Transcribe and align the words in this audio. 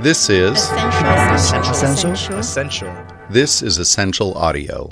This 0.00 0.30
is 0.30 0.70
Ascential. 0.70 1.72
Ascential. 1.72 2.38
Ascential. 2.38 3.06
this 3.30 3.62
is 3.62 3.78
Ascential 3.78 4.32
audio. 4.34 4.88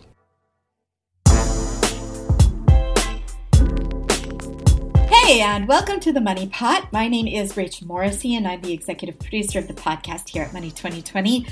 Hey, 5.09 5.43
and 5.43 5.69
welcome 5.69 6.01
to 6.01 6.13
the 6.13 6.21
Money 6.21 6.49
Pot. 6.49 6.93
My 6.93 7.07
name 7.07 7.29
is 7.29 7.57
Rachel 7.57 7.87
Morrissey, 7.87 8.35
and 8.35 8.49
I'm 8.49 8.61
the 8.63 8.73
executive 8.73 9.21
producer 9.21 9.61
of 9.61 9.69
the 9.69 9.75
podcast 9.75 10.31
here 10.31 10.43
at 10.43 10.53
Money 10.53 10.73
2020. 10.73 11.47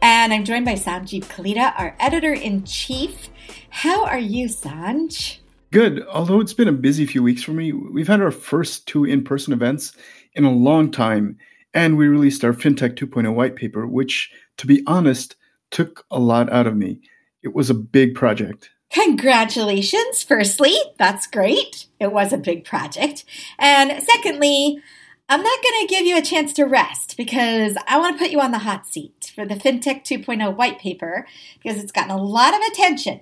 And 0.00 0.32
I'm 0.32 0.44
joined 0.44 0.64
by 0.64 0.74
Sanjib 0.74 1.24
Kalita, 1.24 1.74
our 1.76 1.96
editor 1.98 2.32
in 2.32 2.62
chief. 2.62 3.28
How 3.70 4.04
are 4.04 4.20
you, 4.20 4.46
Sanj? 4.46 5.38
Good. 5.72 6.06
Although 6.06 6.38
it's 6.38 6.54
been 6.54 6.68
a 6.68 6.72
busy 6.72 7.06
few 7.06 7.24
weeks 7.24 7.42
for 7.42 7.50
me, 7.50 7.72
we've 7.72 8.06
had 8.06 8.20
our 8.20 8.30
first 8.30 8.86
two 8.86 9.04
in 9.04 9.24
person 9.24 9.52
events 9.52 9.94
in 10.34 10.44
a 10.44 10.52
long 10.52 10.92
time, 10.92 11.38
and 11.74 11.96
we 11.96 12.08
released 12.08 12.44
our 12.44 12.52
FinTech 12.52 12.96
2.0 12.96 13.34
white 13.34 13.56
paper, 13.56 13.86
which, 13.86 14.30
to 14.56 14.66
be 14.66 14.82
honest, 14.86 15.36
took 15.70 16.04
a 16.10 16.18
lot 16.18 16.52
out 16.52 16.66
of 16.66 16.76
me. 16.76 17.00
It 17.42 17.54
was 17.54 17.70
a 17.70 17.74
big 17.74 18.14
project. 18.14 18.70
Congratulations, 18.90 20.22
firstly. 20.22 20.74
That's 20.98 21.26
great. 21.26 21.86
It 22.00 22.12
was 22.12 22.32
a 22.32 22.38
big 22.38 22.64
project. 22.64 23.24
And 23.58 24.02
secondly, 24.02 24.82
I'm 25.28 25.42
not 25.42 25.62
going 25.62 25.86
to 25.86 25.94
give 25.94 26.06
you 26.06 26.18
a 26.18 26.22
chance 26.22 26.52
to 26.54 26.64
rest 26.64 27.16
because 27.16 27.76
I 27.86 27.98
want 27.98 28.18
to 28.18 28.22
put 28.22 28.32
you 28.32 28.40
on 28.40 28.50
the 28.50 28.58
hot 28.58 28.86
seat 28.88 29.32
for 29.32 29.46
the 29.46 29.54
FinTech 29.54 30.02
2.0 30.02 30.56
white 30.56 30.80
paper 30.80 31.24
because 31.62 31.80
it's 31.80 31.92
gotten 31.92 32.10
a 32.10 32.20
lot 32.20 32.52
of 32.52 32.60
attention 32.62 33.20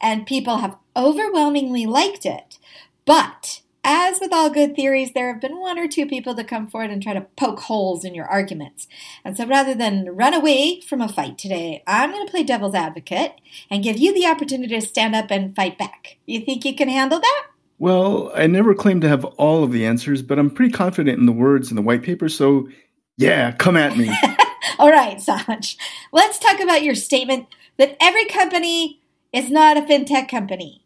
and 0.00 0.24
people 0.24 0.58
have 0.58 0.76
overwhelmingly 0.96 1.84
liked 1.84 2.24
it. 2.24 2.58
But 3.04 3.62
as 3.88 4.20
with 4.20 4.34
all 4.34 4.50
good 4.50 4.76
theories, 4.76 5.12
there 5.12 5.32
have 5.32 5.40
been 5.40 5.58
one 5.58 5.78
or 5.78 5.88
two 5.88 6.04
people 6.04 6.34
to 6.34 6.44
come 6.44 6.66
forward 6.66 6.90
and 6.90 7.02
try 7.02 7.14
to 7.14 7.26
poke 7.38 7.60
holes 7.60 8.04
in 8.04 8.14
your 8.14 8.26
arguments. 8.26 8.86
And 9.24 9.34
so 9.34 9.46
rather 9.46 9.74
than 9.74 10.14
run 10.14 10.34
away 10.34 10.82
from 10.82 11.00
a 11.00 11.08
fight 11.08 11.38
today, 11.38 11.82
I'm 11.86 12.10
going 12.12 12.26
to 12.26 12.30
play 12.30 12.44
devil's 12.44 12.74
advocate 12.74 13.32
and 13.70 13.82
give 13.82 13.96
you 13.96 14.12
the 14.12 14.26
opportunity 14.26 14.78
to 14.78 14.86
stand 14.86 15.16
up 15.16 15.30
and 15.30 15.56
fight 15.56 15.78
back. 15.78 16.18
You 16.26 16.40
think 16.40 16.66
you 16.66 16.76
can 16.76 16.90
handle 16.90 17.18
that? 17.18 17.46
Well, 17.78 18.30
I 18.34 18.46
never 18.46 18.74
claimed 18.74 19.00
to 19.02 19.08
have 19.08 19.24
all 19.24 19.64
of 19.64 19.72
the 19.72 19.86
answers, 19.86 20.20
but 20.20 20.38
I'm 20.38 20.50
pretty 20.50 20.72
confident 20.72 21.18
in 21.18 21.24
the 21.24 21.32
words 21.32 21.70
in 21.70 21.76
the 21.76 21.82
white 21.82 22.02
paper, 22.02 22.28
so 22.28 22.68
yeah, 23.16 23.52
come 23.52 23.76
at 23.76 23.96
me. 23.96 24.14
All 24.78 24.90
right, 24.90 25.16
Sanj. 25.16 25.76
Let's 26.12 26.38
talk 26.38 26.60
about 26.60 26.82
your 26.82 26.94
statement 26.94 27.46
that 27.78 27.96
every 28.00 28.26
company 28.26 29.00
is 29.32 29.50
not 29.50 29.76
a 29.76 29.82
fintech 29.82 30.28
company. 30.28 30.84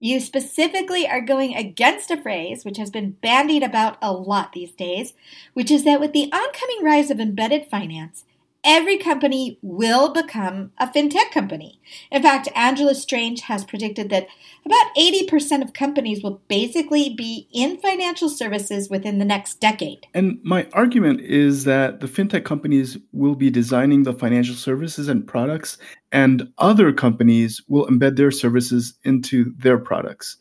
You 0.00 0.20
specifically 0.20 1.08
are 1.08 1.20
going 1.20 1.54
against 1.54 2.10
a 2.10 2.20
phrase 2.20 2.64
which 2.64 2.76
has 2.76 2.90
been 2.90 3.12
bandied 3.12 3.62
about 3.62 3.96
a 4.02 4.12
lot 4.12 4.52
these 4.52 4.72
days, 4.72 5.14
which 5.54 5.70
is 5.70 5.84
that 5.84 6.00
with 6.00 6.12
the 6.12 6.30
oncoming 6.32 6.82
rise 6.82 7.10
of 7.10 7.20
embedded 7.20 7.66
finance, 7.66 8.24
every 8.64 8.96
company 8.98 9.58
will 9.62 10.12
become 10.12 10.72
a 10.78 10.86
fintech 10.86 11.30
company. 11.32 11.80
In 12.10 12.22
fact, 12.22 12.48
Angela 12.54 12.94
Strange 12.94 13.42
has 13.42 13.64
predicted 13.64 14.08
that 14.10 14.26
about 14.64 14.94
80% 14.96 15.62
of 15.62 15.72
companies 15.72 16.22
will 16.22 16.42
basically 16.48 17.14
be 17.14 17.46
in 17.52 17.78
financial 17.78 18.28
services 18.28 18.88
within 18.88 19.18
the 19.18 19.24
next 19.24 19.60
decade. 19.60 20.06
And 20.14 20.38
my 20.42 20.66
argument 20.72 21.20
is 21.20 21.64
that 21.64 22.00
the 22.00 22.06
fintech 22.06 22.44
companies 22.44 22.96
will 23.12 23.34
be 23.34 23.50
designing 23.50 24.04
the 24.04 24.14
financial 24.14 24.54
services 24.54 25.08
and 25.08 25.26
products, 25.26 25.78
and 26.10 26.48
other 26.58 26.92
companies 26.92 27.62
will 27.68 27.86
embed 27.86 28.16
their 28.16 28.30
services 28.30 28.94
into 29.04 29.52
their 29.58 29.78
products. 29.78 30.38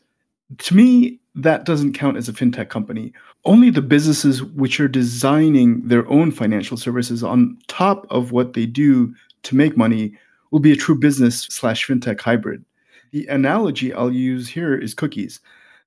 To 0.57 0.75
me, 0.75 1.19
that 1.35 1.65
doesn't 1.65 1.93
count 1.93 2.17
as 2.17 2.29
a 2.29 2.33
fintech 2.33 2.69
company. 2.69 3.13
Only 3.45 3.69
the 3.69 3.81
businesses 3.81 4.43
which 4.43 4.79
are 4.79 4.87
designing 4.87 5.87
their 5.87 6.07
own 6.07 6.31
financial 6.31 6.77
services 6.77 7.23
on 7.23 7.57
top 7.67 8.05
of 8.09 8.31
what 8.31 8.53
they 8.53 8.65
do 8.65 9.13
to 9.43 9.55
make 9.55 9.75
money 9.75 10.17
will 10.51 10.59
be 10.59 10.71
a 10.71 10.77
true 10.77 10.97
business 10.97 11.41
slash 11.43 11.87
fintech 11.87 12.21
hybrid. 12.21 12.63
The 13.11 13.25
analogy 13.27 13.93
I'll 13.93 14.11
use 14.11 14.47
here 14.47 14.75
is 14.75 14.93
cookies. 14.93 15.39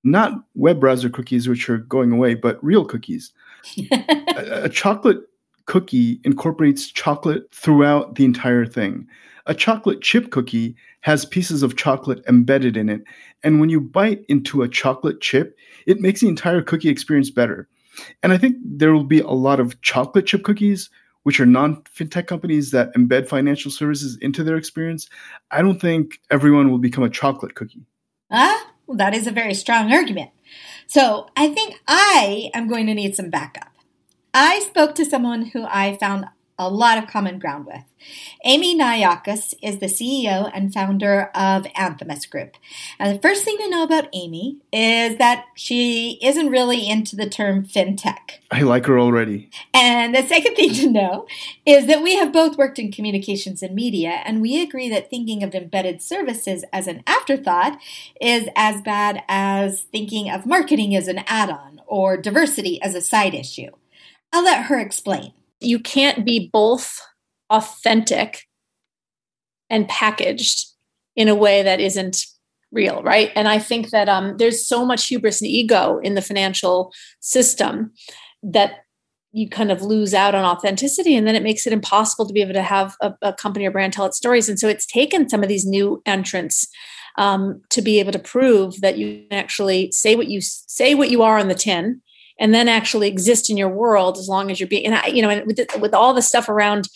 Not 0.04 0.32
web 0.54 0.81
browser 0.81 1.09
cookies, 1.09 1.48
which 1.48 1.69
are 1.69 1.78
going 1.78 2.12
away, 2.12 2.34
but 2.34 2.62
real 2.62 2.84
cookies. 2.84 3.33
a, 3.91 4.65
a 4.65 4.69
chocolate 4.69 5.21
cookie 5.66 6.21
incorporates 6.25 6.87
chocolate 6.87 7.53
throughout 7.53 8.15
the 8.15 8.25
entire 8.25 8.66
thing. 8.66 9.06
A 9.47 9.54
chocolate 9.54 10.00
chip 10.00 10.31
cookie 10.31 10.77
has 11.03 11.25
pieces 11.25 11.62
of 11.62 11.77
chocolate 11.77 12.25
embedded 12.27 12.77
in 12.77 12.88
it. 12.88 13.03
And 13.44 13.60
when 13.60 13.69
you 13.69 13.81
bite 13.81 14.25
into 14.28 14.62
a 14.62 14.69
chocolate 14.69 15.21
chip, 15.21 15.56
it 15.87 16.00
makes 16.00 16.21
the 16.21 16.28
entire 16.28 16.62
cookie 16.62 16.88
experience 16.88 17.31
better. 17.31 17.69
And 18.22 18.32
I 18.32 18.38
think 18.38 18.56
there 18.65 18.93
will 18.93 19.04
be 19.04 19.21
a 19.21 19.28
lot 19.28 19.60
of 19.60 19.81
chocolate 19.82 20.27
chip 20.27 20.43
cookies, 20.43 20.91
which 21.22 21.38
are 21.41 21.47
non 21.47 21.83
fintech 21.83 22.27
companies 22.27 22.72
that 22.72 22.93
embed 22.94 23.28
financial 23.28 23.71
services 23.71 24.19
into 24.21 24.43
their 24.43 24.56
experience. 24.56 25.09
I 25.50 25.62
don't 25.62 25.81
think 25.81 26.21
everyone 26.31 26.71
will 26.71 26.78
become 26.78 27.04
a 27.04 27.10
chocolate 27.10 27.54
cookie. 27.54 27.87
Ah, 28.31 28.72
well, 28.87 28.98
that 28.98 29.15
is 29.15 29.27
a 29.27 29.33
very 29.33 29.54
strong 29.54 29.93
argument. 29.93 30.31
So 30.87 31.28
I 31.37 31.48
think 31.48 31.81
I 31.87 32.50
am 32.54 32.69
going 32.69 32.87
to 32.87 32.94
need 32.94 33.15
some 33.15 33.31
backup. 33.31 33.75
I 34.38 34.60
spoke 34.60 34.94
to 34.97 35.06
someone 35.06 35.47
who 35.47 35.64
I 35.64 35.97
found 35.97 36.26
a 36.58 36.69
lot 36.69 36.98
of 36.98 37.08
common 37.08 37.38
ground 37.38 37.64
with. 37.64 37.84
Amy 38.44 38.78
Nauiokas 38.78 39.54
is 39.62 39.78
the 39.78 39.86
CEO 39.86 40.50
and 40.52 40.74
founder 40.74 41.30
of 41.34 41.62
Anthemis 41.74 42.28
Group. 42.28 42.58
And 42.98 43.16
the 43.16 43.22
first 43.22 43.44
thing 43.44 43.56
to 43.56 43.70
know 43.70 43.82
about 43.82 44.10
Amy 44.12 44.58
is 44.74 45.16
that 45.16 45.47
she 45.54 46.19
isn't 46.22 46.50
really 46.50 46.86
into 46.86 47.16
the 47.16 47.30
term 47.30 47.64
fintech. 47.64 48.41
I 48.50 48.60
like 48.60 48.84
her 48.84 48.98
already. 48.98 49.48
And 49.72 50.14
the 50.14 50.26
second 50.26 50.54
thing 50.54 50.74
to 50.74 50.91
know 50.91 51.26
is 51.64 51.86
that 51.86 52.03
we 52.03 52.16
have 52.16 52.30
both 52.30 52.58
worked 52.58 52.78
in 52.78 52.92
communications 52.92 53.62
and 53.62 53.74
media, 53.74 54.20
and 54.26 54.42
we 54.42 54.60
agree 54.60 54.91
that 54.91 55.08
thinking 55.08 55.42
of 55.42 55.54
embedded 55.54 56.03
services 56.03 56.62
as 56.74 56.86
an 56.86 57.03
afterthought 57.06 57.78
is 58.20 58.50
as 58.54 58.82
bad 58.82 59.22
as 59.28 59.84
thinking 59.84 60.28
of 60.28 60.44
marketing 60.44 60.94
as 60.94 61.08
an 61.08 61.22
add 61.26 61.48
on 61.48 61.80
or 61.86 62.18
diversity 62.18 62.82
as 62.82 62.94
a 62.94 63.00
side 63.00 63.32
issue. 63.32 63.70
I'll 64.32 64.44
let 64.44 64.64
her 64.66 64.78
explain. 64.78 65.32
You 65.60 65.78
can't 65.78 66.25
be 66.25 66.50
both 66.53 67.00
authentic 67.50 68.44
and 69.70 69.88
packaged 69.88 70.66
in 71.14 71.28
a 71.28 71.34
way 71.34 71.62
that 71.62 71.81
isn't 71.81 72.26
real, 72.72 73.03
right? 73.03 73.32
And 73.34 73.48
I 73.48 73.59
think 73.59 73.91
that 73.91 74.09
um, 74.09 74.36
there's 74.36 74.66
so 74.66 74.84
much 74.84 75.09
hubris 75.09 75.41
and 75.41 75.50
ego 75.50 75.98
in 75.98 76.15
the 76.15 76.22
financial 76.22 76.92
system 77.20 77.92
that 78.42 78.84
you 79.32 79.48
kind 79.48 79.70
of 79.70 79.82
lose 79.82 80.15
out 80.15 80.34
on 80.34 80.44
authenticity 80.44 81.15
and 81.15 81.26
then 81.26 81.36
it 81.36 81.42
makes 81.42 81.66
it 81.66 81.72
impossible 81.72 82.26
to 82.26 82.32
be 82.32 82.41
able 82.41 82.54
to 82.54 82.62
have 82.62 82.97
a, 83.03 83.12
a 83.20 83.32
company 83.32 83.66
or 83.66 83.70
brand 83.70 83.92
tell 83.92 84.06
its 84.06 84.16
stories 84.16 84.48
and 84.48 84.59
so 84.59 84.66
it's 84.66 84.86
taken 84.86 85.28
some 85.28 85.42
of 85.42 85.48
these 85.48 85.66
new 85.66 86.00
entrants 86.06 86.66
um, 87.19 87.60
to 87.70 87.82
be 87.82 88.00
able 88.00 88.12
to 88.12 88.19
prove 88.19 88.81
that 88.81 88.97
you 88.97 89.26
can 89.28 89.38
actually 89.38 89.92
say 89.92 90.15
what 90.15 90.28
you 90.28 90.41
say 90.41 90.94
what 90.94 91.10
you 91.10 91.22
are 91.22 91.38
on 91.38 91.48
the 91.48 91.54
tin 91.54 92.00
and 92.38 92.54
then 92.54 92.69
actually 92.69 93.08
exist 93.08 93.50
in 93.50 93.56
your 93.56 93.69
world 93.69 94.19
as 94.19 94.28
long 94.28 94.50
as 94.50 94.60
you're 94.60 94.69
being 94.69 94.86
and 94.86 94.94
I, 94.94 95.06
you 95.06 95.22
know 95.22 95.30
and 95.30 95.47
with, 95.47 95.60
with 95.80 95.94
all 95.94 96.14
the 96.14 96.22
stuff 96.22 96.48
around 96.48 96.88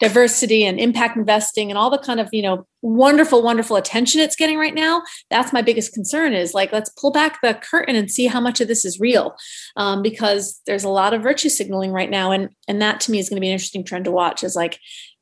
diversity 0.00 0.64
and 0.64 0.80
impact 0.80 1.16
investing 1.16 1.70
and 1.70 1.76
all 1.76 1.90
the 1.90 1.98
kind 1.98 2.20
of 2.20 2.28
you 2.32 2.42
know 2.42 2.66
wonderful 2.82 3.42
wonderful 3.42 3.76
attention 3.76 4.20
it's 4.20 4.36
getting 4.36 4.56
right 4.56 4.74
now 4.74 5.02
that's 5.28 5.52
my 5.52 5.60
biggest 5.60 5.92
concern 5.92 6.32
is 6.32 6.54
like 6.54 6.72
let's 6.72 6.88
pull 6.90 7.10
back 7.10 7.38
the 7.42 7.52
curtain 7.54 7.94
and 7.94 8.10
see 8.10 8.26
how 8.26 8.40
much 8.40 8.60
of 8.60 8.68
this 8.68 8.84
is 8.84 8.98
real 8.98 9.36
um, 9.76 10.02
because 10.02 10.60
there's 10.66 10.84
a 10.84 10.88
lot 10.88 11.14
of 11.14 11.22
virtue 11.22 11.48
signaling 11.48 11.92
right 11.92 12.10
now. 12.10 12.30
And 12.30 12.50
and 12.68 12.80
that 12.82 13.00
to 13.00 13.10
me 13.10 13.18
is 13.18 13.28
going 13.28 13.36
to 13.36 13.40
be 13.40 13.48
an 13.48 13.52
interesting 13.52 13.84
trend 13.84 14.04
to 14.06 14.10
watch 14.10 14.42
is 14.42 14.56
like 14.56 14.78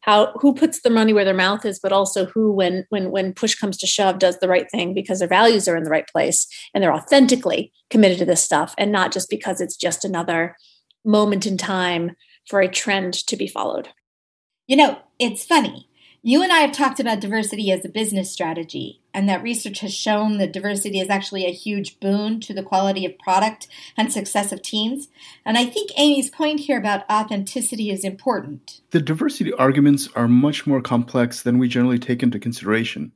how 0.09 0.33
who 0.41 0.55
puts 0.55 0.81
their 0.81 0.93
money 0.93 1.13
where 1.13 1.25
their 1.25 1.35
mouth 1.35 1.67
is 1.67 1.79
but 1.79 1.93
also 1.93 2.25
who 2.25 2.51
when 2.51 2.87
when 2.89 3.11
when 3.11 3.35
push 3.35 3.55
comes 3.55 3.77
to 3.77 3.87
shove 3.87 4.19
does 4.19 4.39
the 4.39 4.49
right 4.49 4.71
thing 4.71 4.95
because 4.95 5.19
their 5.19 5.29
values 5.29 5.69
are 5.69 5.77
in 5.77 5.85
the 5.85 5.91
right 5.91 6.09
place 6.09 6.47
and 6.73 6.83
they're 6.83 6.95
authentically 6.95 7.71
committed 7.91 8.17
to 8.19 8.25
this 8.25 8.43
stuff 8.43 8.75
and 8.79 8.91
not 8.91 9.13
just 9.13 9.29
because 9.29 9.61
it's 9.61 9.77
just 9.77 10.07
another 10.07 10.57
moment 11.05 11.47
in 11.47 11.59
time 11.59 12.17
for 12.49 12.61
a 12.61 12.69
trend 12.69 13.13
to 13.13 13.37
be 13.37 13.47
followed 13.47 13.91
You 14.67 14.77
know, 14.77 14.99
it's 15.19 15.45
funny. 15.45 15.88
You 16.23 16.43
and 16.43 16.51
I 16.51 16.59
have 16.59 16.73
talked 16.73 16.99
about 16.99 17.21
diversity 17.21 17.71
as 17.71 17.85
a 17.85 17.89
business 17.89 18.29
strategy, 18.29 19.01
and 19.15 19.29
that 19.29 19.41
research 19.41 19.79
has 19.81 19.95
shown 19.95 20.39
that 20.39 20.53
diversity 20.53 20.99
is 20.99 21.09
actually 21.09 21.47
a 21.47 21.53
huge 21.53 22.01
boon 22.01 22.41
to 22.41 22.53
the 22.53 22.65
quality 22.65 23.07
of 23.07 23.17
product 23.21 23.69
and 23.97 24.13
success 24.13 24.51
of 24.51 24.61
teams. 24.61 25.07
And 25.45 25.57
I 25.57 25.65
think 25.65 25.93
Amy's 25.97 26.29
point 26.29 26.59
here 26.59 26.77
about 26.77 27.09
authenticity 27.09 27.91
is 27.91 28.03
important. 28.03 28.81
The 28.91 29.01
diversity 29.01 29.53
arguments 29.53 30.09
are 30.17 30.27
much 30.27 30.67
more 30.67 30.83
complex 30.83 31.43
than 31.43 31.57
we 31.57 31.69
generally 31.69 32.01
take 32.01 32.25
into 32.25 32.41
consideration. 32.41 33.13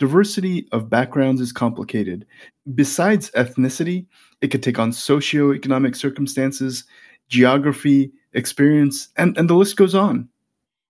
Diversity 0.00 0.66
of 0.72 0.90
backgrounds 0.90 1.40
is 1.40 1.52
complicated. 1.52 2.26
Besides 2.74 3.30
ethnicity, 3.36 4.06
it 4.40 4.48
could 4.48 4.64
take 4.64 4.80
on 4.80 4.90
socioeconomic 4.90 5.94
circumstances, 5.94 6.82
geography, 7.28 8.10
experience, 8.32 9.10
and, 9.16 9.38
and 9.38 9.48
the 9.48 9.54
list 9.54 9.76
goes 9.76 9.94
on. 9.94 10.28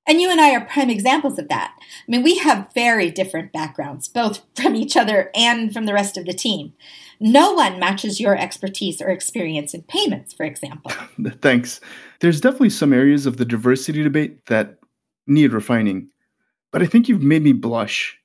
And 0.07 0.21
you 0.21 0.31
and 0.31 0.41
I 0.41 0.53
are 0.53 0.65
prime 0.65 0.91
examples 0.91 1.39
of 1.39 1.49
that. 1.49 1.75
I 1.79 2.11
mean, 2.11 2.23
we 2.23 2.39
have 2.39 2.73
very 2.75 3.11
different 3.11 3.53
backgrounds, 3.53 4.09
both 4.09 4.43
from 4.57 4.75
each 4.75 4.97
other 4.97 5.31
and 5.35 5.73
from 5.73 5.87
the 5.87 5.95
rest 5.95 6.17
of 6.17 6.27
the 6.27 6.33
team. 6.33 6.73
No 7.21 7.53
one 7.53 7.79
matches 7.79 8.19
your 8.19 8.37
expertise 8.37 9.01
or 9.01 9.09
experience 9.09 9.75
in 9.75 9.83
payments, 9.83 10.35
for 10.35 10.45
example. 10.45 10.91
Thanks. 11.41 11.81
There's 12.21 12.41
definitely 12.41 12.71
some 12.71 12.93
areas 12.93 13.27
of 13.27 13.37
the 13.37 13.45
diversity 13.45 14.03
debate 14.03 14.47
that 14.47 14.79
need 15.29 15.53
refining, 15.53 16.11
but 16.73 16.83
I 16.83 16.87
think 16.87 17.09
you've 17.09 17.23
made 17.23 17.43
me 17.43 17.53
blush. 17.53 18.19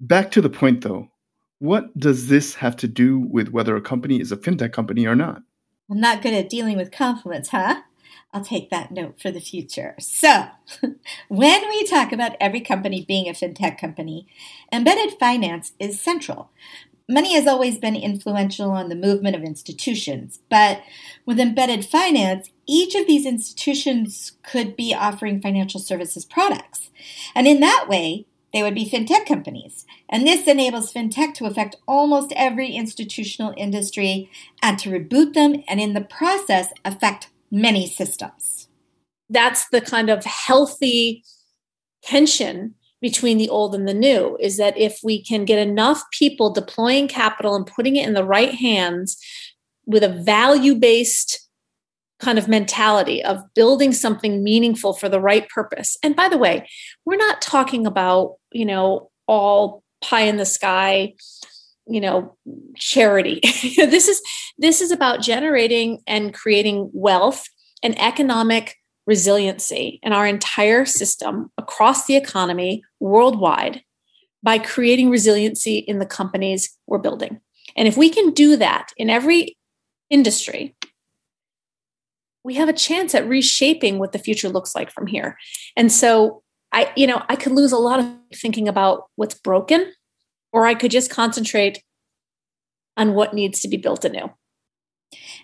Back 0.00 0.30
to 0.32 0.40
the 0.40 0.50
point 0.50 0.82
though. 0.82 1.10
What 1.58 1.98
does 1.98 2.28
this 2.28 2.54
have 2.54 2.76
to 2.76 2.86
do 2.86 3.18
with 3.18 3.48
whether 3.48 3.74
a 3.74 3.80
company 3.80 4.20
is 4.20 4.30
a 4.30 4.36
fintech 4.36 4.72
company 4.72 5.06
or 5.06 5.16
not? 5.16 5.42
I'm 5.90 6.00
not 6.00 6.22
good 6.22 6.34
at 6.34 6.48
dealing 6.48 6.76
with 6.76 6.92
compliments, 6.92 7.48
huh? 7.48 7.82
I'll 8.32 8.44
take 8.44 8.70
that 8.70 8.90
note 8.90 9.20
for 9.20 9.30
the 9.30 9.40
future. 9.40 9.94
So, 9.98 10.48
when 11.28 11.68
we 11.68 11.84
talk 11.84 12.12
about 12.12 12.36
every 12.40 12.60
company 12.60 13.04
being 13.06 13.26
a 13.28 13.32
fintech 13.32 13.78
company, 13.78 14.26
embedded 14.72 15.18
finance 15.18 15.72
is 15.78 16.00
central. 16.00 16.50
Money 17.08 17.34
has 17.34 17.46
always 17.46 17.78
been 17.78 17.96
influential 17.96 18.70
on 18.70 18.90
the 18.90 18.94
movement 18.94 19.34
of 19.34 19.42
institutions, 19.42 20.40
but 20.50 20.82
with 21.24 21.40
embedded 21.40 21.86
finance, 21.86 22.50
each 22.66 22.94
of 22.94 23.06
these 23.06 23.24
institutions 23.24 24.32
could 24.42 24.76
be 24.76 24.92
offering 24.92 25.40
financial 25.40 25.80
services 25.80 26.26
products. 26.26 26.90
And 27.34 27.46
in 27.46 27.60
that 27.60 27.86
way, 27.88 28.26
they 28.52 28.62
would 28.62 28.74
be 28.74 28.88
fintech 28.88 29.26
companies. 29.26 29.86
And 30.06 30.26
this 30.26 30.46
enables 30.46 30.92
fintech 30.92 31.32
to 31.34 31.46
affect 31.46 31.76
almost 31.86 32.32
every 32.36 32.72
institutional 32.72 33.54
industry 33.56 34.30
and 34.62 34.78
to 34.78 34.90
reboot 34.90 35.32
them 35.32 35.62
and 35.66 35.80
in 35.80 35.94
the 35.94 36.02
process 36.02 36.68
affect 36.84 37.28
many 37.50 37.86
systems. 37.86 38.68
That's 39.30 39.68
the 39.68 39.80
kind 39.80 40.10
of 40.10 40.24
healthy 40.24 41.24
tension 42.02 42.74
between 43.00 43.38
the 43.38 43.48
old 43.48 43.74
and 43.74 43.86
the 43.86 43.94
new 43.94 44.36
is 44.40 44.56
that 44.56 44.76
if 44.76 44.98
we 45.04 45.22
can 45.22 45.44
get 45.44 45.58
enough 45.58 46.02
people 46.10 46.50
deploying 46.50 47.06
capital 47.06 47.54
and 47.54 47.66
putting 47.66 47.96
it 47.96 48.06
in 48.06 48.14
the 48.14 48.24
right 48.24 48.54
hands 48.54 49.16
with 49.86 50.02
a 50.02 50.08
value 50.08 50.74
based 50.74 51.48
kind 52.18 52.38
of 52.38 52.48
mentality 52.48 53.22
of 53.22 53.42
building 53.54 53.92
something 53.92 54.42
meaningful 54.42 54.92
for 54.92 55.08
the 55.08 55.20
right 55.20 55.48
purpose. 55.48 55.96
And 56.02 56.16
by 56.16 56.28
the 56.28 56.38
way, 56.38 56.68
we're 57.04 57.16
not 57.16 57.40
talking 57.40 57.86
about, 57.86 58.34
you 58.50 58.64
know, 58.64 59.10
all 59.28 59.84
pie 60.00 60.22
in 60.22 60.36
the 60.36 60.44
sky, 60.44 61.14
you 61.88 62.00
know, 62.00 62.36
charity. 62.76 63.40
this 63.76 64.08
is 64.08 64.20
this 64.58 64.80
is 64.80 64.90
about 64.90 65.20
generating 65.20 66.00
and 66.06 66.34
creating 66.34 66.90
wealth 66.92 67.48
and 67.82 67.98
economic 68.00 68.76
resiliency 69.06 69.98
in 70.02 70.12
our 70.12 70.26
entire 70.26 70.84
system 70.84 71.50
across 71.56 72.06
the 72.06 72.16
economy 72.16 72.82
worldwide 73.00 73.82
by 74.42 74.58
creating 74.58 75.10
resiliency 75.10 75.78
in 75.78 75.98
the 75.98 76.06
companies 76.06 76.76
we're 76.86 76.98
building. 76.98 77.40
And 77.76 77.88
if 77.88 77.96
we 77.96 78.10
can 78.10 78.32
do 78.32 78.56
that 78.56 78.92
in 78.96 79.10
every 79.10 79.56
industry, 80.10 80.76
we 82.44 82.54
have 82.54 82.68
a 82.68 82.74
chance 82.74 83.14
at 83.14 83.28
reshaping 83.28 83.98
what 83.98 84.12
the 84.12 84.18
future 84.18 84.48
looks 84.48 84.74
like 84.74 84.90
from 84.90 85.06
here. 85.06 85.36
And 85.76 85.90
so 85.90 86.42
I, 86.72 86.92
you 86.96 87.06
know, 87.06 87.22
I 87.28 87.36
could 87.36 87.52
lose 87.52 87.72
a 87.72 87.78
lot 87.78 88.00
of 88.00 88.06
thinking 88.34 88.68
about 88.68 89.04
what's 89.16 89.34
broken, 89.34 89.92
or 90.52 90.66
I 90.66 90.74
could 90.74 90.90
just 90.90 91.10
concentrate 91.10 91.82
on 92.96 93.14
what 93.14 93.34
needs 93.34 93.60
to 93.60 93.68
be 93.68 93.76
built 93.76 94.04
anew. 94.04 94.30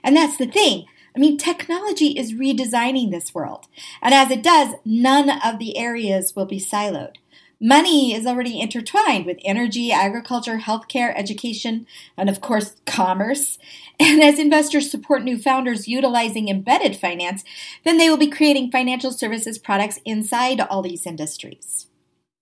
And 0.02 0.16
that's 0.16 0.36
the 0.36 0.46
thing. 0.46 0.86
I 1.16 1.20
mean, 1.20 1.38
technology 1.38 2.08
is 2.18 2.32
redesigning 2.32 3.10
this 3.10 3.32
world. 3.32 3.66
And 4.02 4.12
as 4.12 4.30
it 4.30 4.42
does, 4.42 4.74
none 4.84 5.30
of 5.44 5.58
the 5.58 5.78
areas 5.78 6.34
will 6.34 6.46
be 6.46 6.58
siloed. 6.58 7.16
Money 7.60 8.12
is 8.12 8.26
already 8.26 8.60
intertwined 8.60 9.24
with 9.24 9.38
energy, 9.44 9.92
agriculture, 9.92 10.58
healthcare, 10.58 11.14
education, 11.16 11.86
and 12.16 12.28
of 12.28 12.40
course, 12.40 12.74
commerce. 12.84 13.58
And 14.00 14.22
as 14.22 14.40
investors 14.40 14.90
support 14.90 15.22
new 15.22 15.38
founders 15.38 15.86
utilizing 15.86 16.48
embedded 16.48 16.96
finance, 16.96 17.44
then 17.84 17.96
they 17.96 18.10
will 18.10 18.16
be 18.16 18.26
creating 18.26 18.72
financial 18.72 19.12
services 19.12 19.56
products 19.56 20.00
inside 20.04 20.60
all 20.60 20.82
these 20.82 21.06
industries. 21.06 21.86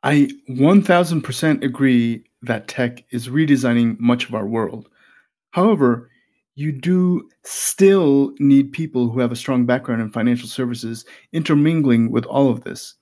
I 0.02 0.30
1000% 0.48 1.62
agree 1.62 2.24
that 2.42 2.68
tech 2.68 3.04
is 3.10 3.28
redesigning 3.28 3.98
much 3.98 4.28
of 4.28 4.34
our 4.34 4.46
world. 4.46 4.88
However, 5.50 6.10
you 6.54 6.72
do 6.72 7.28
still 7.44 8.32
need 8.38 8.72
people 8.72 9.08
who 9.08 9.20
have 9.20 9.32
a 9.32 9.36
strong 9.36 9.64
background 9.64 10.02
in 10.02 10.10
financial 10.10 10.48
services 10.48 11.04
intermingling 11.32 12.10
with 12.10 12.24
all 12.26 12.50
of 12.50 12.64
this. 12.64 12.94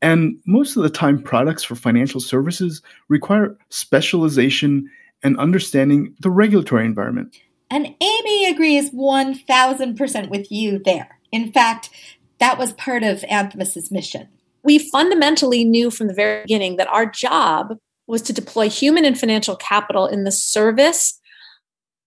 And 0.00 0.36
most 0.46 0.76
of 0.76 0.82
the 0.82 0.90
time, 0.90 1.20
products 1.20 1.64
for 1.64 1.74
financial 1.74 2.20
services 2.20 2.80
require 3.08 3.56
specialization 3.70 4.88
and 5.22 5.38
understanding 5.38 6.14
the 6.20 6.30
regulatory 6.30 6.84
environment. 6.84 7.36
And 7.70 7.94
Amy 8.00 8.46
agrees 8.46 8.90
1000% 8.90 10.30
with 10.30 10.50
you 10.52 10.78
there. 10.78 11.18
In 11.32 11.52
fact, 11.52 11.90
that 12.38 12.58
was 12.58 12.72
part 12.74 13.02
of 13.02 13.24
Anthemis's 13.28 13.90
mission. 13.90 14.28
We 14.62 14.78
fundamentally 14.78 15.64
knew 15.64 15.90
from 15.90 16.06
the 16.06 16.14
very 16.14 16.42
beginning 16.42 16.76
that 16.76 16.88
our 16.88 17.06
job 17.06 17.76
was 18.06 18.22
to 18.22 18.32
deploy 18.32 18.68
human 18.68 19.04
and 19.04 19.18
financial 19.18 19.56
capital 19.56 20.06
in 20.06 20.24
the 20.24 20.32
service 20.32 21.20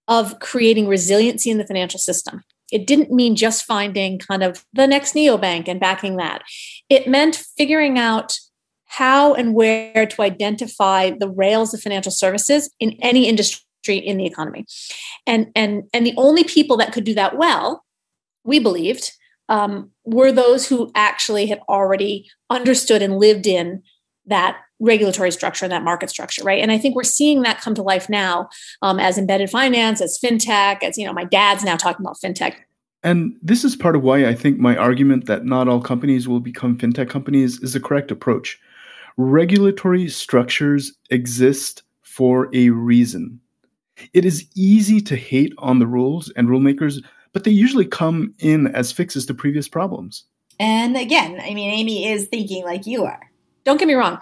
of 0.08 0.40
creating 0.40 0.88
resiliency 0.88 1.50
in 1.50 1.58
the 1.58 1.68
financial 1.68 2.00
system. 2.00 2.44
It 2.72 2.86
didn't 2.86 3.12
mean 3.12 3.36
just 3.36 3.66
finding 3.66 4.20
kind 4.20 4.44
of 4.44 4.66
the 4.74 4.88
next 4.88 5.14
neobank 5.14 5.68
and 5.68 5.80
backing 5.80 6.18
that. 6.18 6.44
It 6.90 7.08
meant 7.08 7.44
figuring 7.58 7.98
out 7.98 8.38
how 8.86 9.34
and 9.34 9.54
where 9.54 10.06
to 10.06 10.22
identify 10.22 11.12
the 11.12 11.30
rails 11.30 11.74
of 11.74 11.82
financial 11.82 12.12
services 12.12 12.74
in 12.80 12.98
any 13.02 13.28
industry 13.28 13.64
in 13.88 14.18
the 14.18 14.26
economy. 14.26 14.66
And, 15.26 15.52
and, 15.56 15.84
and 15.94 16.06
the 16.06 16.14
only 16.18 16.44
people 16.44 16.78
that 16.78 16.94
could 16.94 17.04
do 17.04 17.14
that 17.14 17.38
well, 17.38 17.84
we 18.44 18.60
believed, 18.60 19.12
um, 19.50 19.92
were 20.06 20.32
those 20.32 20.68
who 20.68 20.92
actually 20.96 21.48
had 21.48 21.62
already 21.70 22.30
understood 22.50 23.02
and 23.02 23.18
lived 23.18 23.48
in 23.48 23.82
that 24.26 24.58
regulatory 24.80 25.32
structure 25.32 25.66
and 25.66 25.72
that 25.72 25.84
market 25.84 26.10
structure, 26.10 26.44
right? 26.44 26.62
And 26.62 26.72
I 26.72 26.78
think 26.78 26.96
we're 26.96 27.04
seeing 27.04 27.42
that 27.42 27.62
come 27.62 27.74
to 27.76 27.82
life 27.82 28.10
now 28.10 28.50
um, 28.82 29.00
as 29.00 29.18
embedded 29.18 29.50
finance, 29.50 30.02
as 30.02 30.20
fintech, 30.24 30.84
as 30.84 30.98
you 30.98 31.06
know, 31.06 31.14
my 31.14 31.24
dad's 31.24 31.64
now 31.64 31.76
talking 31.76 32.06
about 32.06 32.18
fintech. 32.24 32.56
And 33.04 33.36
this 33.42 33.64
is 33.64 33.76
part 33.76 33.96
of 33.96 34.04
why 34.04 34.26
I 34.26 34.34
think 34.34 34.60
my 34.60 34.76
argument 34.76 35.26
that 35.26 35.46
not 35.46 35.68
all 35.68 35.82
companies 35.82 36.28
will 36.28 36.40
become 36.40 36.78
fintech 36.78 37.10
companies 37.10 37.60
is 37.62 37.74
the 37.74 37.80
correct 37.80 38.12
approach. 38.12 38.60
Regulatory 39.18 40.08
structures 40.10 40.94
exist 41.10 41.84
for 42.04 42.50
a 42.54 42.70
reason. 42.70 43.40
It 44.14 44.26
is 44.26 44.46
easy 44.56 45.02
to 45.02 45.16
hate 45.16 45.54
on 45.58 45.80
the 45.80 45.88
rules 45.88 46.30
and 46.36 46.50
rule 46.50 46.60
makers, 46.60 47.02
but 47.34 47.44
they 47.44 47.52
usually 47.52 47.86
come 47.86 48.34
in 48.40 48.68
as 48.68 48.92
fixes 48.92 49.26
to 49.26 49.34
previous 49.34 49.68
problems. 49.68 50.26
And 50.60 50.98
again, 50.98 51.40
I 51.40 51.54
mean, 51.54 51.72
Amy 51.72 52.08
is 52.08 52.28
thinking 52.28 52.64
like 52.64 52.86
you 52.86 53.06
are. 53.06 53.32
Don't 53.64 53.78
get 53.78 53.88
me 53.88 53.96
wrong 53.96 54.20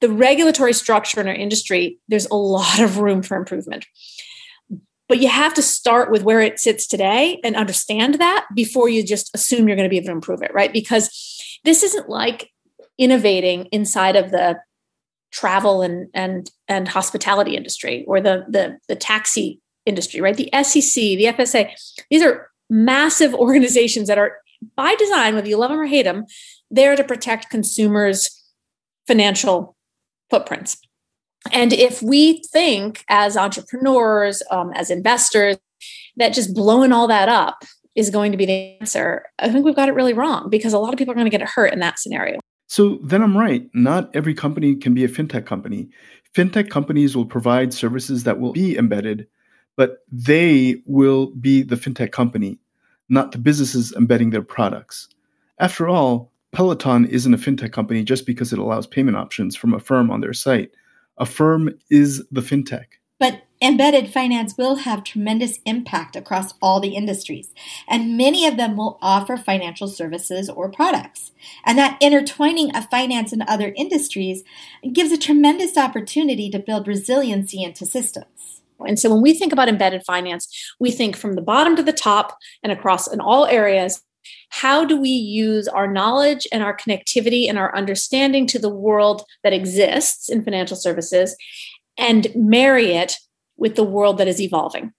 the 0.00 0.08
regulatory 0.08 0.72
structure 0.72 1.20
in 1.20 1.28
our 1.28 1.34
industry, 1.34 1.98
there's 2.08 2.26
a 2.26 2.34
lot 2.34 2.80
of 2.80 2.98
room 2.98 3.22
for 3.22 3.36
improvement. 3.36 3.86
But 5.08 5.20
you 5.20 5.28
have 5.28 5.54
to 5.54 5.62
start 5.62 6.10
with 6.10 6.22
where 6.22 6.40
it 6.40 6.58
sits 6.58 6.86
today 6.86 7.40
and 7.44 7.56
understand 7.56 8.14
that 8.14 8.46
before 8.54 8.88
you 8.88 9.04
just 9.04 9.34
assume 9.34 9.68
you're 9.68 9.76
going 9.76 9.88
to 9.88 9.90
be 9.90 9.98
able 9.98 10.06
to 10.06 10.12
improve 10.12 10.42
it, 10.42 10.54
right? 10.54 10.72
Because 10.72 11.58
this 11.64 11.82
isn't 11.82 12.08
like 12.08 12.50
innovating 12.98 13.66
inside 13.66 14.16
of 14.16 14.30
the 14.30 14.58
travel 15.32 15.82
and 15.82 16.08
and 16.14 16.48
and 16.68 16.86
hospitality 16.86 17.56
industry 17.56 18.04
or 18.06 18.20
the 18.20 18.44
the, 18.48 18.78
the 18.88 18.96
taxi 18.96 19.60
industry, 19.84 20.20
right? 20.20 20.36
The 20.36 20.50
SEC, 20.62 20.94
the 20.94 21.24
FSA, 21.24 21.70
these 22.10 22.22
are 22.22 22.48
massive 22.70 23.34
organizations 23.34 24.08
that 24.08 24.18
are 24.18 24.38
by 24.76 24.94
design, 24.94 25.34
whether 25.34 25.48
you 25.48 25.58
love 25.58 25.70
them 25.70 25.80
or 25.80 25.86
hate 25.86 26.04
them, 26.04 26.24
there 26.70 26.96
to 26.96 27.04
protect 27.04 27.50
consumers' 27.50 28.43
financial 29.06 29.76
footprints. 30.30 30.78
And 31.52 31.72
if 31.72 32.02
we 32.02 32.42
think 32.52 33.04
as 33.08 33.36
entrepreneurs, 33.36 34.42
um, 34.50 34.72
as 34.74 34.90
investors, 34.90 35.56
that 36.16 36.32
just 36.32 36.54
blowing 36.54 36.92
all 36.92 37.06
that 37.08 37.28
up 37.28 37.64
is 37.94 38.10
going 38.10 38.32
to 38.32 38.38
be 38.38 38.46
the 38.46 38.78
answer, 38.80 39.24
I 39.38 39.50
think 39.50 39.64
we've 39.64 39.76
got 39.76 39.88
it 39.88 39.94
really 39.94 40.14
wrong 40.14 40.48
because 40.50 40.72
a 40.72 40.78
lot 40.78 40.92
of 40.92 40.98
people 40.98 41.12
are 41.12 41.16
going 41.16 41.30
to 41.30 41.36
get 41.36 41.46
hurt 41.46 41.72
in 41.72 41.80
that 41.80 41.98
scenario. 41.98 42.40
So 42.66 42.98
then 43.02 43.22
I'm 43.22 43.36
right. 43.36 43.68
Not 43.74 44.10
every 44.16 44.34
company 44.34 44.74
can 44.74 44.94
be 44.94 45.04
a 45.04 45.08
fintech 45.08 45.46
company. 45.46 45.88
Fintech 46.34 46.70
companies 46.70 47.14
will 47.14 47.26
provide 47.26 47.72
services 47.72 48.24
that 48.24 48.40
will 48.40 48.52
be 48.52 48.76
embedded, 48.76 49.28
but 49.76 49.98
they 50.10 50.82
will 50.86 51.26
be 51.36 51.62
the 51.62 51.76
fintech 51.76 52.10
company, 52.10 52.58
not 53.08 53.32
the 53.32 53.38
businesses 53.38 53.92
embedding 53.92 54.30
their 54.30 54.42
products. 54.42 55.08
After 55.58 55.88
all, 55.88 56.32
Peloton 56.54 57.04
isn't 57.06 57.34
a 57.34 57.36
fintech 57.36 57.72
company 57.72 58.04
just 58.04 58.26
because 58.26 58.52
it 58.52 58.60
allows 58.60 58.86
payment 58.86 59.16
options 59.16 59.56
from 59.56 59.74
Affirm 59.74 60.10
on 60.10 60.20
their 60.20 60.32
site. 60.32 60.70
Affirm 61.18 61.70
is 61.90 62.24
the 62.30 62.42
fintech. 62.42 62.86
But 63.18 63.42
embedded 63.60 64.12
finance 64.12 64.56
will 64.56 64.76
have 64.76 65.02
tremendous 65.02 65.58
impact 65.66 66.14
across 66.14 66.54
all 66.62 66.78
the 66.78 66.94
industries, 66.94 67.52
and 67.88 68.16
many 68.16 68.46
of 68.46 68.56
them 68.56 68.76
will 68.76 68.98
offer 69.02 69.36
financial 69.36 69.88
services 69.88 70.48
or 70.48 70.70
products. 70.70 71.32
And 71.64 71.76
that 71.78 71.98
intertwining 72.00 72.74
of 72.76 72.88
finance 72.88 73.32
and 73.32 73.42
other 73.42 73.72
industries 73.76 74.44
gives 74.92 75.10
a 75.10 75.18
tremendous 75.18 75.76
opportunity 75.76 76.50
to 76.50 76.58
build 76.58 76.86
resiliency 76.86 77.62
into 77.62 77.84
systems. 77.84 78.62
And 78.80 78.98
so 78.98 79.10
when 79.10 79.22
we 79.22 79.34
think 79.34 79.52
about 79.52 79.68
embedded 79.68 80.04
finance, 80.04 80.48
we 80.78 80.90
think 80.90 81.16
from 81.16 81.34
the 81.34 81.42
bottom 81.42 81.74
to 81.76 81.82
the 81.82 81.92
top 81.92 82.36
and 82.62 82.70
across 82.70 83.06
in 83.12 83.20
all 83.20 83.46
areas. 83.46 84.02
How 84.50 84.84
do 84.84 85.00
we 85.00 85.10
use 85.10 85.68
our 85.68 85.90
knowledge 85.90 86.46
and 86.52 86.62
our 86.62 86.76
connectivity 86.76 87.48
and 87.48 87.58
our 87.58 87.74
understanding 87.76 88.46
to 88.48 88.58
the 88.58 88.68
world 88.68 89.22
that 89.42 89.52
exists 89.52 90.28
in 90.28 90.44
financial 90.44 90.76
services 90.76 91.36
and 91.98 92.28
marry 92.34 92.92
it 92.92 93.16
with 93.56 93.76
the 93.76 93.84
world 93.84 94.18
that 94.18 94.28
is 94.28 94.40
evolving? 94.40 94.92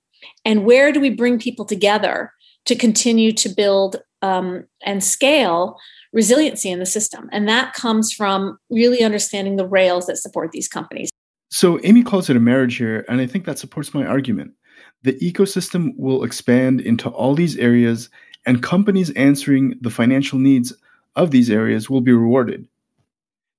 And 0.43 0.65
where 0.65 0.91
do 0.91 0.99
we 0.99 1.09
bring 1.09 1.39
people 1.39 1.65
together 1.65 2.31
to 2.65 2.75
continue 2.75 3.31
to 3.33 3.49
build 3.49 3.97
um, 4.21 4.65
and 4.83 5.03
scale 5.03 5.77
resiliency 6.13 6.71
in 6.71 6.79
the 6.79 6.85
system? 6.85 7.29
And 7.31 7.47
that 7.47 7.73
comes 7.73 8.11
from 8.11 8.57
really 8.69 9.03
understanding 9.03 9.55
the 9.55 9.67
rails 9.67 10.07
that 10.07 10.17
support 10.17 10.51
these 10.51 10.67
companies. 10.67 11.09
So 11.51 11.79
Amy 11.83 12.03
calls 12.03 12.29
it 12.29 12.35
a 12.35 12.39
marriage 12.39 12.77
here, 12.77 13.05
and 13.07 13.21
I 13.21 13.27
think 13.27 13.45
that 13.45 13.59
supports 13.59 13.93
my 13.93 14.05
argument. 14.05 14.53
The 15.03 15.13
ecosystem 15.13 15.93
will 15.95 16.23
expand 16.23 16.81
into 16.81 17.09
all 17.09 17.35
these 17.35 17.57
areas, 17.57 18.09
and 18.45 18.63
companies 18.63 19.11
answering 19.11 19.77
the 19.81 19.89
financial 19.89 20.39
needs 20.39 20.73
of 21.15 21.31
these 21.31 21.49
areas 21.49 21.89
will 21.89 22.01
be 22.01 22.11
rewarded. 22.11 22.67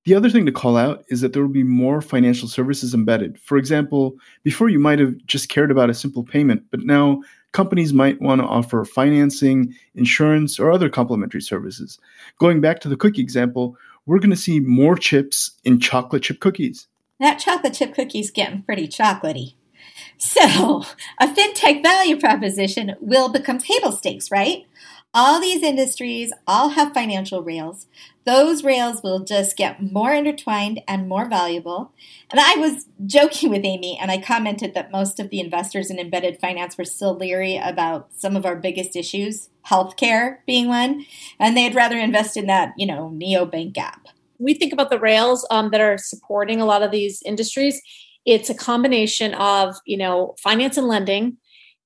The 0.05 0.15
other 0.15 0.29
thing 0.29 0.45
to 0.45 0.53
call 0.53 0.77
out 0.77 1.03
is 1.09 1.19
that 1.19 1.33
there 1.33 1.41
will 1.41 1.49
be 1.49 1.63
more 1.63 1.99
financial 1.99 2.47
services 2.47 2.93
embedded. 2.93 3.37
For 3.41 3.57
example, 3.57 4.15
before 4.43 4.69
you 4.69 4.79
might 4.79 4.99
have 4.99 5.17
just 5.25 5.49
cared 5.49 5.69
about 5.69 5.89
a 5.89 5.93
simple 5.93 6.23
payment, 6.23 6.63
but 6.71 6.85
now 6.85 7.21
companies 7.51 7.91
might 7.91 8.21
want 8.21 8.39
to 8.39 8.47
offer 8.47 8.85
financing, 8.85 9.75
insurance, 9.95 10.61
or 10.61 10.71
other 10.71 10.87
complementary 10.87 11.41
services. 11.41 11.99
Going 12.39 12.61
back 12.61 12.79
to 12.79 12.87
the 12.87 12.95
cookie 12.95 13.21
example, 13.21 13.75
we're 14.05 14.19
going 14.19 14.29
to 14.29 14.37
see 14.37 14.61
more 14.61 14.95
chips 14.95 15.51
in 15.65 15.77
chocolate 15.77 16.23
chip 16.23 16.39
cookies. 16.39 16.87
That 17.19 17.39
chocolate 17.39 17.73
chip 17.73 17.93
cookie's 17.93 18.31
getting 18.31 18.61
pretty 18.61 18.87
chocolatey. 18.87 19.55
So, 20.19 20.83
a 21.19 21.27
fintech 21.27 21.83
value 21.83 22.19
proposition 22.19 22.95
will 22.99 23.29
become 23.29 23.57
table 23.59 23.91
stakes, 23.91 24.31
right? 24.31 24.65
All 25.13 25.39
these 25.39 25.63
industries 25.63 26.33
all 26.45 26.69
have 26.69 26.93
financial 26.93 27.41
rails. 27.41 27.87
Those 28.25 28.63
rails 28.63 29.01
will 29.01 29.21
just 29.21 29.55
get 29.55 29.81
more 29.81 30.13
intertwined 30.13 30.81
and 30.87 31.07
more 31.07 31.27
valuable. 31.29 31.91
And 32.29 32.39
I 32.39 32.55
was 32.55 32.85
joking 33.05 33.49
with 33.49 33.63
Amy, 33.63 33.97
and 33.99 34.11
I 34.11 34.21
commented 34.21 34.73
that 34.73 34.91
most 34.91 35.19
of 35.19 35.29
the 35.29 35.39
investors 35.39 35.89
in 35.89 35.97
embedded 35.97 36.39
finance 36.39 36.77
were 36.77 36.85
still 36.85 37.15
leery 37.15 37.57
about 37.57 38.09
some 38.11 38.35
of 38.35 38.45
our 38.45 38.55
biggest 38.55 38.95
issues, 38.95 39.49
healthcare 39.65 40.39
being 40.45 40.67
one, 40.67 41.05
and 41.39 41.55
they'd 41.55 41.73
rather 41.75 41.97
invest 41.97 42.37
in 42.37 42.47
that, 42.47 42.73
you 42.77 42.85
know, 42.85 43.11
neobank 43.15 43.77
app. 43.77 44.07
We 44.39 44.53
think 44.53 44.73
about 44.73 44.89
the 44.89 44.99
rails 44.99 45.47
um, 45.49 45.71
that 45.71 45.81
are 45.81 45.97
supporting 45.97 46.61
a 46.61 46.65
lot 46.65 46.83
of 46.83 46.91
these 46.91 47.23
industries. 47.23 47.81
It's 48.27 48.51
a 48.51 48.53
combination 48.53 49.33
of, 49.33 49.77
you 49.87 49.97
know, 49.97 50.35
finance 50.43 50.77
and 50.77 50.87
lending, 50.87 51.37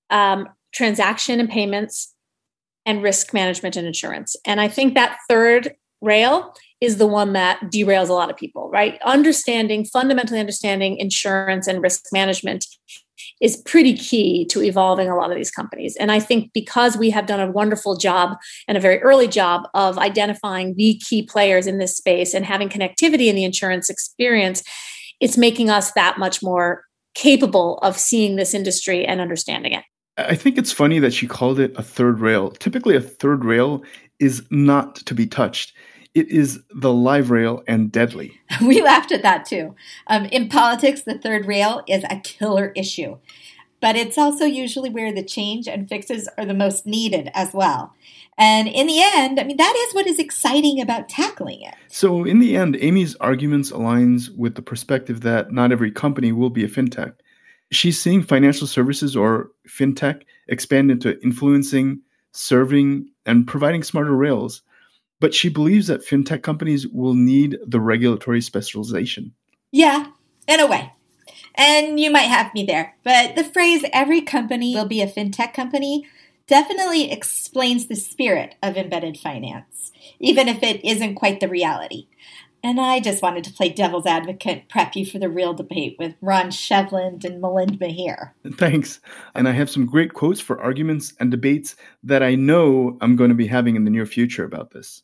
um, 0.09 0.49
transaction 0.73 1.39
and 1.39 1.47
payments, 1.49 2.13
and 2.85 3.03
risk 3.03 3.33
management 3.33 3.77
and 3.77 3.87
insurance. 3.87 4.35
And 4.43 4.59
I 4.59 4.67
think 4.67 4.95
that 4.95 5.17
third 5.29 5.75
rail 6.01 6.53
is 6.81 6.97
the 6.97 7.07
one 7.07 7.33
that 7.33 7.59
derails 7.71 8.09
a 8.09 8.13
lot 8.13 8.31
of 8.31 8.35
people, 8.35 8.69
right? 8.71 8.99
Understanding, 9.03 9.85
fundamentally 9.85 10.39
understanding 10.39 10.97
insurance 10.97 11.67
and 11.67 11.81
risk 11.81 12.05
management 12.11 12.65
is 13.39 13.57
pretty 13.57 13.95
key 13.95 14.45
to 14.45 14.63
evolving 14.63 15.09
a 15.09 15.15
lot 15.15 15.31
of 15.31 15.37
these 15.37 15.51
companies. 15.51 15.95
And 15.97 16.11
I 16.11 16.19
think 16.19 16.51
because 16.53 16.97
we 16.97 17.11
have 17.11 17.27
done 17.27 17.39
a 17.39 17.51
wonderful 17.51 17.97
job 17.97 18.37
and 18.67 18.77
a 18.77 18.81
very 18.81 18.99
early 19.01 19.27
job 19.27 19.67
of 19.73 19.99
identifying 19.99 20.75
the 20.75 20.99
key 21.07 21.23
players 21.23 21.67
in 21.67 21.77
this 21.77 21.95
space 21.95 22.33
and 22.33 22.45
having 22.45 22.69
connectivity 22.69 23.27
in 23.27 23.35
the 23.35 23.43
insurance 23.43 23.89
experience, 23.89 24.63
it's 25.21 25.37
making 25.37 25.69
us 25.69 25.93
that 25.93 26.17
much 26.17 26.43
more 26.43 26.83
capable 27.13 27.77
of 27.77 27.97
seeing 27.97 28.35
this 28.35 28.53
industry 28.53 29.05
and 29.05 29.21
understanding 29.21 29.73
it. 29.73 29.83
I 30.17 30.35
think 30.35 30.57
it's 30.57 30.71
funny 30.71 30.99
that 30.99 31.13
she 31.13 31.27
called 31.27 31.59
it 31.59 31.73
a 31.77 31.83
third 31.83 32.19
rail. 32.19 32.51
Typically, 32.51 32.95
a 32.95 33.01
third 33.01 33.45
rail 33.45 33.83
is 34.19 34.43
not 34.49 34.95
to 34.95 35.15
be 35.15 35.25
touched. 35.25 35.73
It 36.13 36.27
is 36.27 36.59
the 36.75 36.91
live 36.91 37.31
rail 37.31 37.63
and 37.67 37.91
deadly. 37.91 38.37
We 38.61 38.81
laughed 38.81 39.11
at 39.11 39.23
that 39.23 39.45
too. 39.45 39.75
Um, 40.07 40.25
in 40.25 40.49
politics, 40.49 41.03
the 41.03 41.17
third 41.17 41.45
rail 41.45 41.83
is 41.87 42.03
a 42.09 42.19
killer 42.19 42.73
issue, 42.75 43.17
but 43.81 43.95
it's 43.95 44.17
also 44.17 44.45
usually 44.45 44.89
where 44.89 45.11
the 45.11 45.23
change 45.23 45.67
and 45.67 45.89
fixes 45.89 46.29
are 46.37 46.45
the 46.45 46.53
most 46.53 46.85
needed 46.85 47.29
as 47.33 47.53
well. 47.53 47.93
And 48.37 48.67
in 48.67 48.87
the 48.87 49.01
end, 49.01 49.39
I 49.39 49.43
mean, 49.43 49.57
that 49.57 49.75
is 49.87 49.93
what 49.93 50.07
is 50.07 50.17
exciting 50.17 50.79
about 50.79 51.09
tackling 51.09 51.61
it. 51.61 51.75
So, 51.89 52.23
in 52.23 52.39
the 52.39 52.55
end, 52.55 52.77
Amy's 52.79 53.15
arguments 53.17 53.71
aligns 53.71 54.35
with 54.35 54.55
the 54.55 54.61
perspective 54.61 55.21
that 55.21 55.51
not 55.51 55.71
every 55.71 55.91
company 55.91 56.31
will 56.31 56.49
be 56.49 56.63
a 56.63 56.69
fintech 56.69 57.13
she's 57.71 57.99
seeing 57.99 58.21
financial 58.21 58.67
services 58.67 59.15
or 59.15 59.49
fintech 59.67 60.23
expand 60.47 60.91
into 60.91 61.19
influencing, 61.21 62.01
serving, 62.33 63.09
and 63.25 63.47
providing 63.47 63.83
smarter 63.83 64.15
rails. 64.15 64.61
But 65.19 65.33
she 65.33 65.49
believes 65.49 65.87
that 65.87 66.05
fintech 66.05 66.43
companies 66.43 66.87
will 66.87 67.13
need 67.13 67.57
the 67.65 67.79
regulatory 67.79 68.41
specialization. 68.41 69.33
Yeah, 69.71 70.07
in 70.47 70.59
a 70.59 70.67
way. 70.67 70.91
And 71.55 71.99
you 71.99 72.11
might 72.11 72.21
have 72.21 72.53
me 72.53 72.65
there. 72.65 72.95
But 73.03 73.35
the 73.35 73.43
phrase 73.43 73.83
every 73.93 74.21
company 74.21 74.75
will 74.75 74.85
be 74.85 75.01
a 75.01 75.07
fintech 75.07 75.53
company 75.53 76.07
definitely 76.47 77.11
explains 77.11 77.87
the 77.87 77.95
spirit 77.95 78.55
of 78.61 78.75
embedded 78.75 79.17
finance, 79.17 79.91
even 80.19 80.47
if 80.47 80.61
it 80.63 80.83
isn't 80.83 81.15
quite 81.15 81.39
the 81.39 81.47
reality. 81.47 82.07
And 82.63 82.79
I 82.79 82.99
just 82.99 83.23
wanted 83.23 83.43
to 83.45 83.53
play 83.53 83.69
devil's 83.69 84.05
advocate, 84.05 84.69
prep 84.69 84.95
you 84.95 85.03
for 85.03 85.17
the 85.17 85.29
real 85.29 85.53
debate 85.53 85.95
with 85.97 86.13
Ron 86.21 86.51
Shevlin 86.51 87.23
and 87.23 87.41
Milind 87.41 87.79
Meher. 87.79 88.31
Thanks. 88.57 88.99
And 89.33 89.47
I 89.47 89.51
have 89.51 89.69
some 89.69 89.87
great 89.87 90.13
quotes 90.13 90.39
for 90.39 90.61
arguments 90.61 91.13
and 91.19 91.31
debates 91.31 91.75
that 92.03 92.21
I 92.21 92.35
know 92.35 92.97
I'm 93.01 93.15
going 93.15 93.29
to 93.29 93.35
be 93.35 93.47
having 93.47 93.75
in 93.75 93.83
the 93.83 93.89
near 93.89 94.05
future 94.05 94.43
about 94.43 94.71
this. 94.71 95.01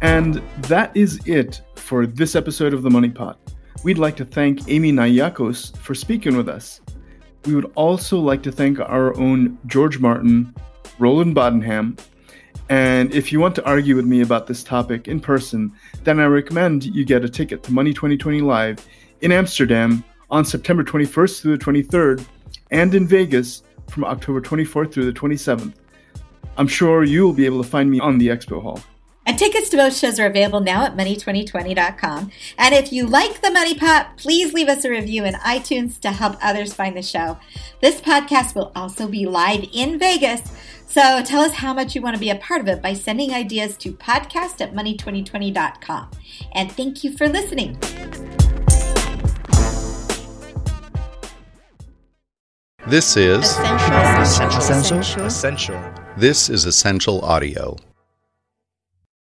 And 0.00 0.34
that 0.68 0.92
is 0.94 1.20
it 1.26 1.60
for 1.88 2.04
this 2.04 2.36
episode 2.36 2.74
of 2.74 2.82
The 2.82 2.90
Money 2.90 3.08
Pot. 3.08 3.38
We'd 3.82 3.96
like 3.96 4.14
to 4.18 4.24
thank 4.26 4.68
Amy 4.68 4.92
Nauiokas 4.92 5.74
for 5.78 5.94
speaking 5.94 6.36
with 6.36 6.46
us. 6.46 6.82
We 7.46 7.54
would 7.54 7.72
also 7.76 8.20
like 8.20 8.42
to 8.42 8.52
thank 8.52 8.78
our 8.78 9.16
own 9.16 9.56
George 9.64 9.98
Martin, 9.98 10.54
Roland 10.98 11.34
Bodenham, 11.34 11.98
and 12.68 13.10
if 13.14 13.32
you 13.32 13.40
want 13.40 13.54
to 13.54 13.64
argue 13.64 13.96
with 13.96 14.04
me 14.04 14.20
about 14.20 14.46
this 14.46 14.62
topic 14.62 15.08
in 15.08 15.18
person, 15.18 15.72
then 16.04 16.20
I 16.20 16.26
recommend 16.26 16.84
you 16.84 17.06
get 17.06 17.24
a 17.24 17.28
ticket 17.28 17.62
to 17.62 17.72
Money 17.72 17.94
2020 17.94 18.42
Live 18.42 18.86
in 19.22 19.32
Amsterdam 19.32 20.04
on 20.28 20.44
September 20.44 20.84
21st 20.84 21.40
through 21.40 21.56
the 21.56 21.64
23rd 21.64 22.22
and 22.70 22.94
in 22.94 23.08
Vegas 23.08 23.62
from 23.88 24.04
October 24.04 24.42
24th 24.42 24.92
through 24.92 25.10
the 25.10 25.18
27th. 25.18 25.72
I'm 26.58 26.68
sure 26.68 27.02
you 27.02 27.24
will 27.24 27.32
be 27.32 27.46
able 27.46 27.62
to 27.62 27.68
find 27.68 27.90
me 27.90 27.98
on 27.98 28.18
the 28.18 28.28
expo 28.28 28.60
hall. 28.60 28.78
And 29.28 29.38
tickets 29.38 29.68
to 29.68 29.76
both 29.76 29.96
shows 29.96 30.18
are 30.18 30.26
available 30.26 30.60
now 30.60 30.86
at 30.86 30.96
money2020.com. 30.96 32.32
And 32.56 32.74
if 32.74 32.92
you 32.92 33.06
like 33.06 33.42
the 33.42 33.50
Money 33.50 33.74
Pot, 33.74 34.16
please 34.16 34.52
leave 34.54 34.68
us 34.68 34.84
a 34.84 34.90
review 34.90 35.24
in 35.24 35.34
iTunes 35.34 36.00
to 36.00 36.10
help 36.10 36.36
others 36.42 36.74
find 36.74 36.96
the 36.96 37.02
show. 37.02 37.38
This 37.80 38.00
podcast 38.00 38.56
will 38.56 38.72
also 38.74 39.06
be 39.06 39.26
live 39.26 39.64
in 39.72 39.98
Vegas 39.98 40.50
so 40.88 41.22
tell 41.22 41.42
us 41.42 41.52
how 41.52 41.74
much 41.74 41.94
you 41.94 42.00
want 42.00 42.16
to 42.16 42.20
be 42.20 42.30
a 42.30 42.36
part 42.36 42.62
of 42.62 42.68
it 42.68 42.80
by 42.80 42.94
sending 42.94 43.32
ideas 43.34 43.76
to 43.76 43.92
podcast 43.92 44.62
at 44.62 44.72
money2020.com. 44.72 46.10
And 46.52 46.72
thank 46.72 47.04
you 47.04 47.14
for 47.14 47.28
listening. 47.28 47.78
This 52.86 53.18
is 53.18 53.44
Ascential. 53.58 54.58
Ascential. 54.58 55.26
Ascential. 55.26 55.94
This 56.16 56.48
is 56.48 56.64
Ascential 56.64 57.20
Audio. 57.20 57.76